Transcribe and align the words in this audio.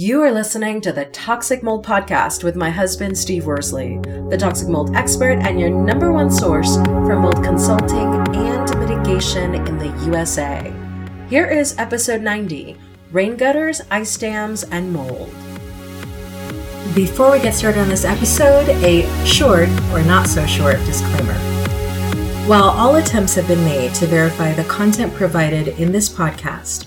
You 0.00 0.22
are 0.22 0.30
listening 0.30 0.80
to 0.82 0.92
the 0.92 1.06
Toxic 1.06 1.60
Mold 1.64 1.84
Podcast 1.84 2.44
with 2.44 2.54
my 2.54 2.70
husband, 2.70 3.18
Steve 3.18 3.46
Worsley, 3.46 3.98
the 4.30 4.36
toxic 4.38 4.68
mold 4.68 4.94
expert 4.94 5.40
and 5.40 5.58
your 5.58 5.70
number 5.70 6.12
one 6.12 6.30
source 6.30 6.76
for 6.76 7.18
mold 7.18 7.42
consulting 7.42 8.06
and 8.36 8.78
mitigation 8.78 9.56
in 9.56 9.76
the 9.76 9.88
USA. 10.06 10.72
Here 11.28 11.48
is 11.48 11.76
episode 11.78 12.22
90 12.22 12.76
Rain 13.10 13.36
Gutters, 13.36 13.80
Ice 13.90 14.16
Dams, 14.16 14.62
and 14.62 14.92
Mold. 14.92 15.30
Before 16.94 17.32
we 17.32 17.40
get 17.40 17.54
started 17.54 17.80
on 17.80 17.88
this 17.88 18.04
episode, 18.04 18.68
a 18.84 19.02
short 19.26 19.68
or 19.90 20.04
not 20.04 20.28
so 20.28 20.46
short 20.46 20.76
disclaimer. 20.86 21.34
While 22.46 22.70
all 22.70 22.94
attempts 22.94 23.34
have 23.34 23.48
been 23.48 23.64
made 23.64 23.94
to 23.94 24.06
verify 24.06 24.52
the 24.52 24.62
content 24.62 25.12
provided 25.14 25.66
in 25.80 25.90
this 25.90 26.08
podcast, 26.08 26.86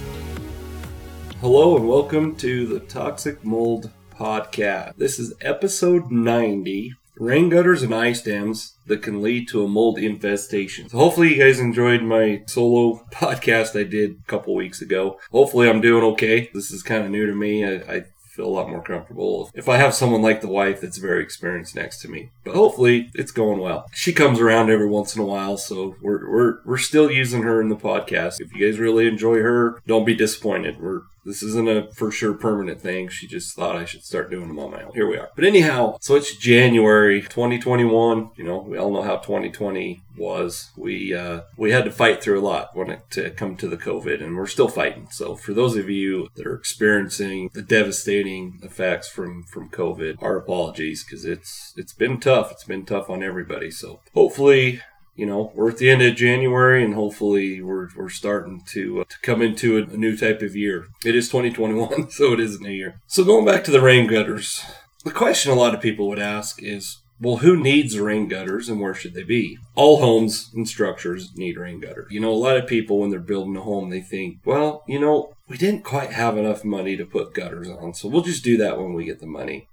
Hello 1.40 1.76
and 1.76 1.88
welcome 1.88 2.36
to 2.36 2.68
the 2.68 2.82
Toxic 2.82 3.44
Mold 3.44 3.90
podcast. 4.14 4.98
This 4.98 5.18
is 5.18 5.34
episode 5.42 6.12
90 6.12 6.94
rain 7.22 7.50
gutters 7.50 7.84
and 7.84 7.94
ice 7.94 8.22
dams 8.24 8.74
that 8.88 9.04
can 9.04 9.22
lead 9.22 9.48
to 9.48 9.64
a 9.64 9.68
mold 9.68 10.00
infestation. 10.00 10.90
So 10.90 10.98
hopefully 10.98 11.36
you 11.36 11.44
guys 11.44 11.60
enjoyed 11.60 12.02
my 12.02 12.42
solo 12.48 13.06
podcast 13.14 13.80
I 13.80 13.84
did 13.84 14.18
a 14.20 14.28
couple 14.28 14.56
weeks 14.56 14.82
ago. 14.82 15.20
Hopefully 15.32 15.70
I'm 15.70 15.82
doing 15.82 16.04
okay. 16.14 16.50
This 16.54 16.72
is 16.72 16.82
kind 16.82 17.06
of 17.06 17.12
new 17.12 17.28
to 17.28 17.36
me. 17.36 17.64
I, 17.64 17.76
I 17.76 18.06
feel 18.32 18.48
a 18.48 18.48
lot 18.48 18.70
more 18.70 18.82
comfortable 18.82 19.52
if 19.54 19.70
I 19.70 19.78
have 19.78 19.94
someone 19.94 20.22
like 20.22 20.42
the 20.42 20.48
wife 20.48 20.82
that's 20.82 20.98
very 20.98 21.22
experienced 21.22 21.76
next 21.76 22.02
to 22.02 22.08
me. 22.08 22.32
But 22.44 22.56
hopefully 22.56 23.12
it's 23.14 23.32
going 23.32 23.60
well. 23.60 23.86
She 23.94 24.14
comes 24.14 24.40
around 24.40 24.72
every 24.72 24.88
once 24.88 25.16
in 25.16 25.22
a 25.22 25.26
while, 25.26 25.58
so 25.58 25.96
we're 26.02 26.28
we're 26.30 26.58
we're 26.66 26.78
still 26.78 27.12
using 27.12 27.44
her 27.44 27.62
in 27.62 27.70
the 27.70 27.76
podcast. 27.76 28.40
If 28.40 28.54
you 28.56 28.66
guys 28.66 28.80
really 28.80 29.08
enjoy 29.08 29.42
her, 29.42 29.80
don't 29.86 30.06
be 30.06 30.16
disappointed. 30.16 30.82
We're 30.82 31.02
this 31.26 31.44
isn't 31.44 31.70
a 31.70 31.92
for 31.94 32.12
sure 32.12 32.34
permanent 32.34 32.82
thing. 32.82 33.10
She 33.10 33.28
just 33.28 33.56
thought 33.56 33.76
I 33.76 33.86
should 33.86 34.04
start 34.04 34.32
doing 34.32 34.48
them 34.48 34.60
on 34.60 34.72
my 34.72 34.84
own. 34.84 34.94
Here 34.94 35.08
we 35.08 35.18
are. 35.18 35.30
But 35.36 35.46
anyhow, 35.46 35.98
so 36.02 36.16
it's 36.16 36.36
January 36.36 37.22
2021. 37.22 38.32
You 38.36 38.44
know, 38.44 38.60
we 38.60 38.78
all 38.78 38.92
know 38.92 39.04
how 39.04 39.18
2020 39.18 40.02
was. 40.18 40.72
We 40.76 41.14
uh, 41.14 41.42
we 41.58 41.72
had 41.72 41.86
to 41.86 41.92
fight 41.92 42.22
through 42.22 42.40
a 42.40 42.48
lot 42.48 42.76
when 42.76 42.90
it 42.90 43.10
to 43.12 43.30
come 43.32 43.56
to 43.58 43.68
the 43.68 43.78
COVID, 43.78 44.24
and 44.24 44.36
we're 44.36 44.48
still 44.48 44.68
fighting. 44.68 45.08
So 45.12 45.36
for 45.36 45.54
those 45.54 45.76
of 45.78 45.90
you 45.90 46.30
that 46.36 46.48
are 46.48 46.56
experiencing 46.56 47.50
the 47.54 47.62
devastating 47.62 48.60
effects 48.64 49.08
from 49.08 49.44
from 49.44 49.70
COVID, 49.70 50.22
our 50.22 50.38
apologies 50.38 51.04
because 51.04 51.26
it's 51.26 51.74
it's 51.78 51.94
been 51.94 52.20
tough. 52.20 52.52
It's 52.52 52.64
been 52.64 52.86
tough 52.86 53.10
on 53.10 53.24
everybody. 53.24 53.72
So 53.72 54.02
hopefully 54.14 54.82
you 55.16 55.26
know, 55.26 55.52
we're 55.56 55.70
at 55.70 55.78
the 55.78 55.90
end 55.90 56.02
of 56.02 56.16
January 56.16 56.84
and 56.84 56.94
hopefully 56.94 57.62
we're, 57.62 57.90
we're 57.96 58.10
starting 58.10 58.62
to, 58.70 59.02
uh, 59.02 59.04
to 59.04 59.20
come 59.22 59.42
into 59.42 59.78
a, 59.78 59.82
a, 59.84 59.98
new 59.98 60.16
type 60.18 60.42
of 60.42 60.56
year. 60.56 60.88
It 61.06 61.16
is 61.16 61.28
2021, 61.28 62.10
so 62.12 62.34
it 62.34 62.40
is 62.40 62.56
a 62.56 62.64
new 62.64 62.72
year. 62.72 63.00
So 63.08 63.24
going 63.24 63.46
back 63.46 63.64
to 63.66 63.72
the 63.72 63.82
rain 63.82 64.08
gutters, 64.08 64.66
the 65.04 65.12
question 65.12 65.52
a 65.52 65.56
lot 65.56 65.76
of 65.76 65.82
people 65.82 66.08
would 66.08 66.20
ask 66.20 66.62
is, 66.64 67.02
well, 67.20 67.38
who 67.38 67.56
needs 67.56 68.00
rain 68.00 68.28
gutters 68.28 68.68
and 68.68 68.82
where 68.82 68.96
should 68.96 69.14
they 69.14 69.24
be? 69.24 69.60
All 69.76 70.02
homes 70.02 70.50
and 70.56 70.68
structures 70.68 71.32
need 71.36 71.56
rain 71.56 71.80
gutters. 71.80 72.12
You 72.12 72.20
know, 72.20 72.32
a 72.32 72.34
lot 72.34 72.58
of 72.58 72.66
people, 72.66 72.98
when 72.98 73.12
they're 73.12 73.20
building 73.20 73.56
a 73.56 73.62
home, 73.62 73.92
they 73.92 74.02
think, 74.02 74.40
well, 74.44 74.84
you 74.88 75.00
know, 75.00 75.36
we 75.48 75.58
didn't 75.58 75.84
quite 75.84 76.14
have 76.14 76.36
enough 76.36 76.66
money 76.66 76.98
to 76.98 77.06
put 77.06 77.36
gutters 77.36 77.70
on, 77.70 77.94
so 77.94 78.08
we'll 78.08 78.24
just 78.24 78.44
do 78.44 78.58
that 78.58 78.80
when 78.80 78.94
we 78.94 79.06
get 79.06 79.20
the 79.20 79.28
money. 79.28 79.68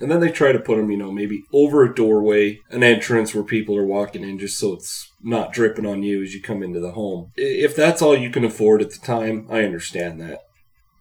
And 0.00 0.10
then 0.10 0.20
they 0.20 0.30
try 0.30 0.50
to 0.52 0.58
put 0.58 0.76
them, 0.76 0.90
you 0.90 0.96
know, 0.96 1.12
maybe 1.12 1.44
over 1.52 1.84
a 1.84 1.94
doorway, 1.94 2.60
an 2.70 2.82
entrance 2.82 3.34
where 3.34 3.44
people 3.44 3.76
are 3.76 3.86
walking 3.86 4.24
in 4.24 4.38
just 4.38 4.58
so 4.58 4.72
it's 4.72 5.12
not 5.22 5.52
dripping 5.52 5.86
on 5.86 6.02
you 6.02 6.22
as 6.22 6.34
you 6.34 6.42
come 6.42 6.62
into 6.62 6.80
the 6.80 6.92
home. 6.92 7.30
If 7.36 7.76
that's 7.76 8.02
all 8.02 8.16
you 8.16 8.30
can 8.30 8.44
afford 8.44 8.82
at 8.82 8.90
the 8.90 8.98
time, 8.98 9.46
I 9.48 9.62
understand 9.62 10.20
that. 10.20 10.40